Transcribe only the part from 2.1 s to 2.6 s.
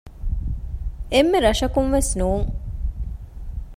ނޫން